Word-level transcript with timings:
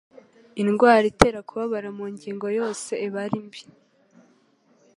Indwara 0.61 1.05
itera 1.11 1.39
kubabara 1.47 1.89
mu 1.97 2.05
ngingo 2.13 2.47
yose 2.59 2.91
iba 3.05 3.19
ari 3.25 3.39
mbi 3.45 3.61